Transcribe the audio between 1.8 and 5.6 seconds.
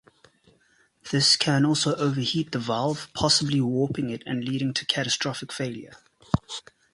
overheat the valve, possibly warping it and leading to catastrophic